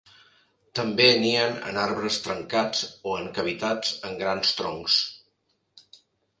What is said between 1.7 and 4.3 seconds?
en arbres trencats o en cavitats en